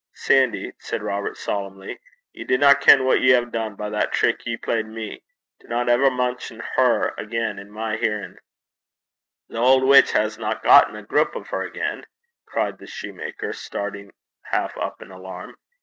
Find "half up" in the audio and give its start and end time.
14.45-15.03